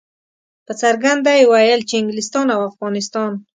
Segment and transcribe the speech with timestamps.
[0.65, 3.31] په څرګنده یې ویل چې انګلستان او افغانستان.